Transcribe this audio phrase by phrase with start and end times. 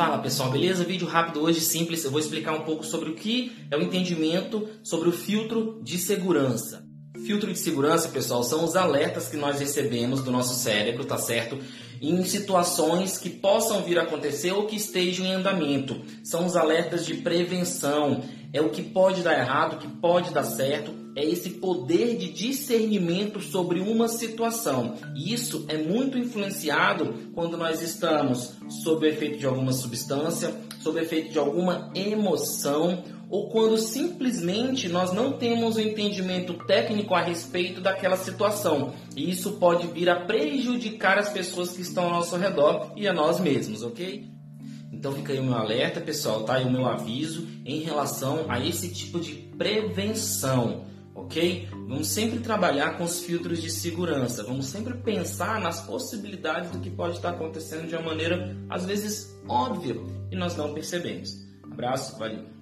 [0.00, 0.82] Fala pessoal, beleza?
[0.82, 2.02] Vídeo rápido hoje, simples.
[2.02, 5.98] Eu vou explicar um pouco sobre o que é o entendimento sobre o filtro de
[5.98, 6.82] segurança.
[7.26, 11.58] Filtro de segurança, pessoal, são os alertas que nós recebemos do nosso cérebro, tá certo?
[12.00, 16.00] Em situações que possam vir a acontecer ou que estejam em andamento.
[16.24, 18.22] São os alertas de prevenção.
[18.54, 20.92] É o que pode dar errado, o que pode dar certo.
[21.14, 24.94] É esse poder de discernimento sobre uma situação.
[25.14, 30.98] E isso é muito influenciado quando nós estamos sob o efeito de alguma substância, sob
[30.98, 37.14] o efeito de alguma emoção ou quando simplesmente nós não temos o um entendimento técnico
[37.14, 38.92] a respeito daquela situação.
[39.16, 43.12] E isso pode vir a prejudicar as pessoas que estão ao nosso redor e a
[43.12, 44.30] nós mesmos, ok?
[44.92, 46.60] Então fica aí o meu alerta, pessoal, tá?
[46.60, 51.68] E o meu aviso em relação a esse tipo de prevenção, ok?
[51.88, 56.90] Vamos sempre trabalhar com os filtros de segurança, vamos sempre pensar nas possibilidades do que
[56.90, 59.96] pode estar acontecendo de uma maneira, às vezes, óbvia
[60.30, 61.34] e nós não percebemos.
[61.62, 62.59] Abraço, valeu!